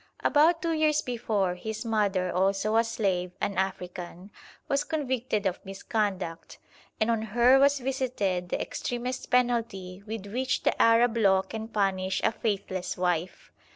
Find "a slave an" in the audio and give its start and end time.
2.75-3.55